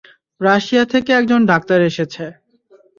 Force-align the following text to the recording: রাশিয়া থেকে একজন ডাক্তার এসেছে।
রাশিয়া 0.41 0.83
থেকে 0.93 1.11
একজন 1.19 1.41
ডাক্তার 1.51 1.79
এসেছে। 1.89 2.25